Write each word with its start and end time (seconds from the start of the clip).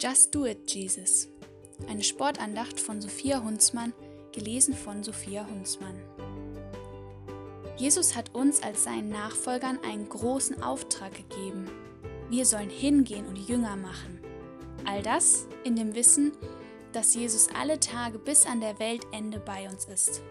Just 0.00 0.32
Do 0.32 0.46
It, 0.46 0.70
Jesus. 0.72 1.26
Eine 1.88 2.04
Sportandacht 2.04 2.78
von 2.78 3.00
Sophia 3.00 3.42
Hunzmann, 3.42 3.92
gelesen 4.30 4.72
von 4.72 5.02
Sophia 5.02 5.44
Hunzmann. 5.44 6.00
Jesus 7.76 8.14
hat 8.14 8.32
uns 8.32 8.62
als 8.62 8.84
seinen 8.84 9.08
Nachfolgern 9.08 9.80
einen 9.82 10.08
großen 10.08 10.62
Auftrag 10.62 11.16
gegeben. 11.16 11.68
Wir 12.30 12.46
sollen 12.46 12.70
hingehen 12.70 13.26
und 13.26 13.48
Jünger 13.48 13.74
machen. 13.74 14.20
All 14.84 15.02
das 15.02 15.48
in 15.64 15.74
dem 15.74 15.96
Wissen, 15.96 16.30
dass 16.92 17.16
Jesus 17.16 17.48
alle 17.58 17.80
Tage 17.80 18.20
bis 18.20 18.46
an 18.46 18.60
der 18.60 18.78
Weltende 18.78 19.40
bei 19.40 19.68
uns 19.68 19.86
ist. 19.86 20.22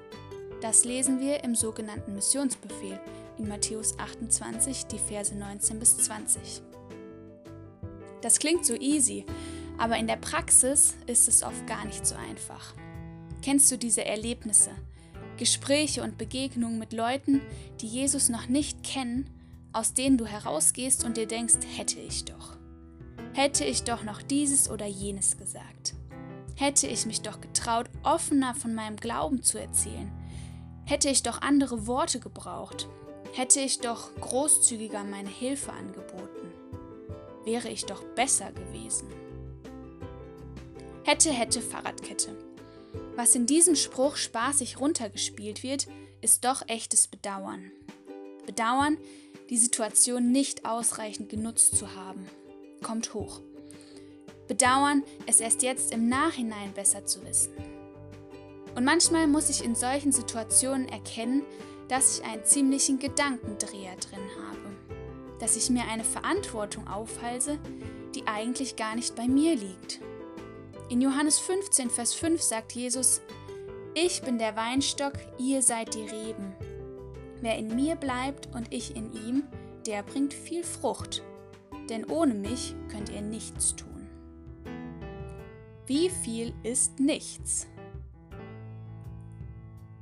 Das 0.61 0.85
lesen 0.85 1.19
wir 1.19 1.43
im 1.43 1.55
sogenannten 1.55 2.15
Missionsbefehl 2.15 3.01
in 3.37 3.49
Matthäus 3.49 3.99
28, 3.99 4.85
die 4.85 4.99
Verse 4.99 5.35
19 5.35 5.77
bis 5.77 5.97
20. 5.97 6.61
Das 8.21 8.39
klingt 8.39 8.65
so 8.65 8.73
easy, 8.73 9.25
aber 9.77 9.97
in 9.97 10.07
der 10.07 10.17
Praxis 10.17 10.95
ist 11.05 11.27
es 11.27 11.43
oft 11.43 11.65
gar 11.67 11.85
nicht 11.85 12.05
so 12.05 12.15
einfach. 12.15 12.73
Kennst 13.41 13.71
du 13.71 13.77
diese 13.77 14.05
Erlebnisse? 14.05 14.71
Gespräche 15.37 16.01
und 16.01 16.17
Begegnungen 16.17 16.79
mit 16.79 16.93
Leuten, 16.93 17.41
die 17.81 17.87
Jesus 17.87 18.29
noch 18.29 18.47
nicht 18.47 18.83
kennen, 18.83 19.29
aus 19.71 19.93
denen 19.93 20.17
du 20.17 20.25
herausgehst 20.25 21.05
und 21.05 21.17
dir 21.17 21.27
denkst, 21.27 21.55
hätte 21.75 21.99
ich 21.99 22.25
doch. 22.25 22.57
Hätte 23.33 23.63
ich 23.65 23.83
doch 23.83 24.03
noch 24.03 24.21
dieses 24.21 24.69
oder 24.69 24.87
jenes 24.87 25.37
gesagt. 25.37 25.93
Hätte 26.55 26.87
ich 26.87 27.05
mich 27.05 27.21
doch 27.21 27.39
getraut, 27.39 27.87
offener 28.01 28.55
von 28.55 28.73
meinem 28.73 28.95
Glauben 28.95 29.43
zu 29.43 29.59
erzählen. 29.59 30.11
Hätte 30.85 31.09
ich 31.09 31.21
doch 31.21 31.41
andere 31.43 31.85
Worte 31.85 32.19
gebraucht. 32.19 32.87
Hätte 33.33 33.59
ich 33.59 33.79
doch 33.79 34.15
großzügiger 34.15 35.03
meine 35.03 35.29
Hilfe 35.29 35.71
angeboten. 35.71 36.51
Wäre 37.45 37.69
ich 37.69 37.85
doch 37.85 38.03
besser 38.15 38.51
gewesen. 38.51 39.07
Hätte, 41.07 41.31
hätte, 41.31 41.61
Fahrradkette. 41.61 42.35
Was 43.15 43.33
in 43.33 43.45
diesem 43.45 43.77
Spruch 43.77 44.17
spaßig 44.17 44.81
runtergespielt 44.81 45.63
wird, 45.63 45.87
ist 46.19 46.43
doch 46.43 46.67
echtes 46.67 47.07
Bedauern. 47.07 47.71
Bedauern, 48.45 48.97
die 49.49 49.55
Situation 49.55 50.33
nicht 50.33 50.65
ausreichend 50.65 51.29
genutzt 51.29 51.77
zu 51.77 51.95
haben, 51.95 52.27
kommt 52.83 53.13
hoch. 53.13 53.39
Bedauern, 54.49 55.01
es 55.27 55.39
erst 55.39 55.63
jetzt 55.63 55.93
im 55.93 56.09
Nachhinein 56.09 56.73
besser 56.73 57.05
zu 57.05 57.25
wissen. 57.25 57.53
Und 58.75 58.83
manchmal 58.83 59.27
muss 59.27 59.49
ich 59.49 59.63
in 59.63 59.75
solchen 59.75 60.11
Situationen 60.11 60.89
erkennen, 60.89 61.43
dass 61.87 62.19
ich 62.19 62.25
einen 62.25 62.43
ziemlichen 62.43 62.99
Gedankendreher 62.99 63.95
drin 63.95 64.27
habe, 64.49 65.39
dass 65.39 65.55
ich 65.55 65.69
mir 65.69 65.85
eine 65.89 66.03
Verantwortung 66.03 66.85
aufhalse, 66.89 67.57
die 68.13 68.27
eigentlich 68.27 68.75
gar 68.75 68.93
nicht 68.95 69.15
bei 69.15 69.29
mir 69.29 69.55
liegt. 69.55 70.01
In 70.89 71.01
Johannes 71.01 71.37
15, 71.39 71.89
Vers 71.89 72.13
5 72.13 72.41
sagt 72.41 72.71
Jesus, 72.71 73.19
Ich 73.93 74.21
bin 74.21 74.37
der 74.37 74.55
Weinstock, 74.55 75.11
ihr 75.37 75.61
seid 75.61 75.93
die 75.93 76.03
Reben. 76.03 76.53
Wer 77.41 77.57
in 77.57 77.75
mir 77.75 77.97
bleibt 77.97 78.47
und 78.55 78.73
ich 78.73 78.95
in 78.95 79.11
ihm, 79.11 79.43
der 79.85 80.01
bringt 80.03 80.33
viel 80.33 80.63
Frucht, 80.63 81.23
denn 81.89 82.05
ohne 82.05 82.35
mich 82.35 82.73
könnt 82.89 83.09
ihr 83.09 83.21
nichts 83.21 83.75
tun. 83.75 84.07
Wie 85.85 86.09
viel 86.09 86.53
ist 86.63 87.01
nichts? 87.01 87.67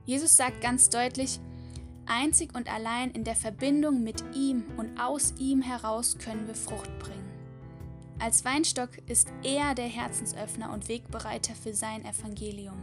Jesus 0.06 0.38
sagt 0.38 0.62
ganz 0.62 0.90
deutlich, 0.90 1.40
einzig 2.06 2.56
und 2.56 2.72
allein 2.72 3.10
in 3.10 3.24
der 3.24 3.36
Verbindung 3.36 4.04
mit 4.04 4.24
ihm 4.36 4.66
und 4.78 5.00
aus 5.00 5.34
ihm 5.40 5.64
heraus 5.64 6.20
können 6.20 6.46
wir 6.46 6.54
Frucht 6.56 7.00
bringen. 7.00 7.35
Als 8.18 8.46
Weinstock 8.46 8.90
ist 9.08 9.28
er 9.44 9.76
der 9.76 9.88
Herzensöffner 9.88 10.72
und 10.72 10.88
Wegbereiter 10.88 11.54
für 11.54 11.74
sein 11.74 12.06
Evangelium. 12.06 12.82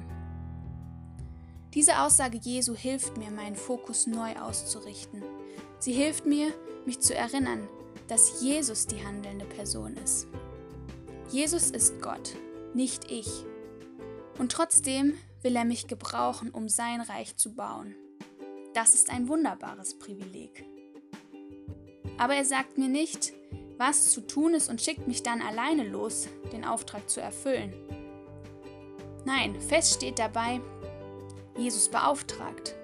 Diese 1.74 2.00
Aussage 2.00 2.38
Jesu 2.38 2.74
hilft 2.74 3.16
mir, 3.16 3.30
meinen 3.30 3.56
Fokus 3.56 4.06
neu 4.06 4.36
auszurichten. 4.36 5.22
Sie 5.78 5.92
hilft 5.92 6.26
mir, 6.26 6.52
mich 6.84 7.00
zu 7.00 7.14
erinnern, 7.14 7.66
dass 8.08 8.42
Jesus 8.42 8.86
die 8.86 9.02
handelnde 9.04 9.46
Person 9.46 9.96
ist. 9.96 10.26
Jesus 11.30 11.70
ist 11.70 12.02
Gott, 12.02 12.36
nicht 12.74 13.10
ich. 13.10 13.46
Und 14.38 14.52
trotzdem 14.52 15.14
will 15.40 15.56
er 15.56 15.64
mich 15.64 15.86
gebrauchen, 15.86 16.50
um 16.50 16.68
sein 16.68 17.00
Reich 17.00 17.36
zu 17.36 17.54
bauen. 17.54 17.94
Das 18.74 18.94
ist 18.94 19.10
ein 19.10 19.28
wunderbares 19.28 19.98
Privileg. 19.98 20.64
Aber 22.18 22.34
er 22.34 22.44
sagt 22.44 22.76
mir 22.76 22.88
nicht, 22.88 23.32
was 23.78 24.10
zu 24.12 24.20
tun 24.20 24.54
ist 24.54 24.68
und 24.68 24.80
schickt 24.80 25.08
mich 25.08 25.22
dann 25.22 25.42
alleine 25.42 25.88
los, 25.88 26.28
den 26.52 26.64
Auftrag 26.64 27.08
zu 27.08 27.20
erfüllen. 27.20 27.72
Nein, 29.24 29.60
fest 29.60 29.94
steht 29.94 30.18
dabei, 30.18 30.60
Jesus 31.56 31.88
beauftragt. 31.88 32.74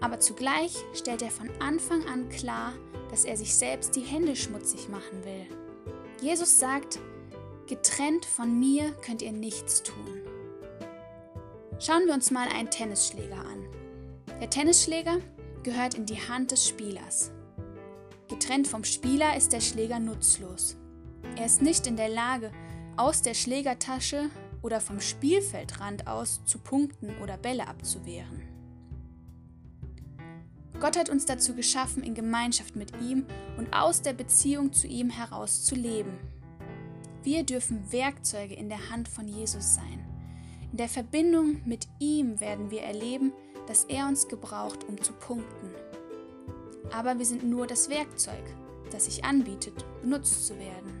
Aber 0.00 0.20
zugleich 0.20 0.76
stellt 0.94 1.22
er 1.22 1.30
von 1.30 1.50
Anfang 1.60 2.06
an 2.06 2.28
klar, 2.28 2.72
dass 3.10 3.24
er 3.24 3.36
sich 3.36 3.54
selbst 3.54 3.96
die 3.96 4.02
Hände 4.02 4.36
schmutzig 4.36 4.88
machen 4.88 5.24
will. 5.24 5.46
Jesus 6.20 6.58
sagt, 6.58 6.98
getrennt 7.66 8.24
von 8.24 8.58
mir 8.58 8.90
könnt 9.04 9.22
ihr 9.22 9.32
nichts 9.32 9.82
tun. 9.82 10.22
Schauen 11.78 12.06
wir 12.06 12.14
uns 12.14 12.30
mal 12.30 12.48
einen 12.48 12.70
Tennisschläger 12.70 13.38
an. 13.38 13.68
Der 14.40 14.50
Tennisschläger 14.50 15.18
gehört 15.62 15.94
in 15.94 16.06
die 16.06 16.20
Hand 16.28 16.50
des 16.50 16.66
Spielers. 16.66 17.30
Getrennt 18.28 18.68
vom 18.68 18.84
Spieler 18.84 19.36
ist 19.36 19.54
der 19.54 19.60
Schläger 19.62 19.98
nutzlos. 19.98 20.76
Er 21.36 21.46
ist 21.46 21.62
nicht 21.62 21.86
in 21.86 21.96
der 21.96 22.10
Lage, 22.10 22.52
aus 22.98 23.22
der 23.22 23.32
Schlägertasche 23.32 24.28
oder 24.60 24.80
vom 24.80 25.00
Spielfeldrand 25.00 26.06
aus 26.06 26.44
zu 26.44 26.58
punkten 26.58 27.16
oder 27.22 27.38
Bälle 27.38 27.66
abzuwehren. 27.66 28.42
Gott 30.78 30.98
hat 30.98 31.08
uns 31.08 31.24
dazu 31.24 31.54
geschaffen, 31.54 32.02
in 32.02 32.14
Gemeinschaft 32.14 32.76
mit 32.76 32.92
ihm 33.00 33.24
und 33.56 33.72
aus 33.72 34.02
der 34.02 34.12
Beziehung 34.12 34.72
zu 34.74 34.86
ihm 34.86 35.08
heraus 35.08 35.64
zu 35.64 35.74
leben. 35.74 36.18
Wir 37.22 37.44
dürfen 37.44 37.90
Werkzeuge 37.90 38.54
in 38.54 38.68
der 38.68 38.90
Hand 38.90 39.08
von 39.08 39.26
Jesus 39.26 39.74
sein. 39.74 40.04
In 40.70 40.76
der 40.76 40.88
Verbindung 40.88 41.62
mit 41.64 41.88
ihm 41.98 42.40
werden 42.40 42.70
wir 42.70 42.82
erleben, 42.82 43.32
dass 43.66 43.84
er 43.84 44.06
uns 44.06 44.28
gebraucht, 44.28 44.84
um 44.84 45.00
zu 45.02 45.12
punkten 45.14 45.70
aber 46.92 47.18
wir 47.18 47.26
sind 47.26 47.44
nur 47.44 47.66
das 47.66 47.88
Werkzeug, 47.88 48.44
das 48.90 49.06
sich 49.06 49.24
anbietet, 49.24 49.74
benutzt 50.02 50.46
zu 50.46 50.58
werden. 50.58 50.92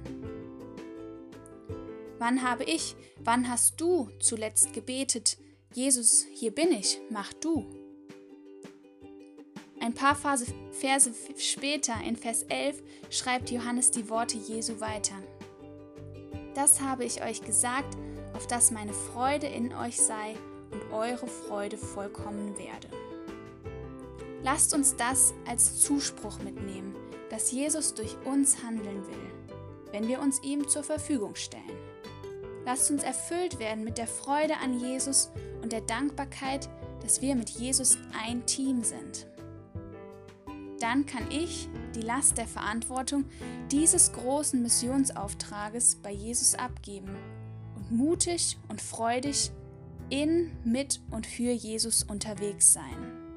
Wann 2.18 2.42
habe 2.42 2.64
ich, 2.64 2.96
wann 3.22 3.48
hast 3.48 3.80
du 3.80 4.10
zuletzt 4.18 4.72
gebetet, 4.72 5.38
Jesus, 5.72 6.26
hier 6.34 6.50
bin 6.50 6.72
ich, 6.72 7.00
mach 7.10 7.32
du? 7.34 7.64
Ein 9.80 9.94
paar 9.94 10.16
Verse 10.16 11.14
später, 11.36 11.94
in 12.04 12.16
Vers 12.16 12.42
11, 12.42 12.82
schreibt 13.10 13.50
Johannes 13.50 13.90
die 13.90 14.10
Worte 14.10 14.36
Jesu 14.36 14.80
weiter. 14.80 15.14
Das 16.54 16.80
habe 16.80 17.04
ich 17.04 17.22
euch 17.22 17.42
gesagt, 17.42 17.96
auf 18.34 18.48
dass 18.48 18.72
meine 18.72 18.92
Freude 18.92 19.46
in 19.46 19.72
euch 19.72 19.96
sei 19.96 20.34
und 20.72 20.92
eure 20.92 21.28
Freude 21.28 21.78
vollkommen 21.78 22.58
werde. 22.58 22.88
Lasst 24.42 24.74
uns 24.74 24.96
das 24.96 25.34
als 25.46 25.80
Zuspruch 25.80 26.38
mitnehmen, 26.38 26.94
dass 27.30 27.50
Jesus 27.50 27.94
durch 27.94 28.16
uns 28.24 28.62
handeln 28.62 29.06
will, 29.06 29.54
wenn 29.92 30.06
wir 30.06 30.20
uns 30.20 30.42
ihm 30.42 30.68
zur 30.68 30.84
Verfügung 30.84 31.34
stellen. 31.34 31.64
Lasst 32.64 32.90
uns 32.90 33.02
erfüllt 33.02 33.58
werden 33.58 33.82
mit 33.82 33.98
der 33.98 34.06
Freude 34.06 34.56
an 34.58 34.78
Jesus 34.78 35.30
und 35.62 35.72
der 35.72 35.80
Dankbarkeit, 35.80 36.68
dass 37.00 37.22
wir 37.22 37.34
mit 37.34 37.50
Jesus 37.50 37.98
ein 38.26 38.44
Team 38.46 38.84
sind. 38.84 39.26
Dann 40.78 41.06
kann 41.06 41.28
ich 41.30 41.68
die 41.94 42.02
Last 42.02 42.38
der 42.38 42.46
Verantwortung 42.46 43.24
dieses 43.70 44.12
großen 44.12 44.62
Missionsauftrages 44.62 45.96
bei 45.96 46.12
Jesus 46.12 46.54
abgeben 46.54 47.16
und 47.74 47.90
mutig 47.90 48.58
und 48.68 48.80
freudig 48.80 49.50
in, 50.10 50.52
mit 50.64 51.00
und 51.10 51.26
für 51.26 51.50
Jesus 51.50 52.04
unterwegs 52.04 52.72
sein. 52.72 53.27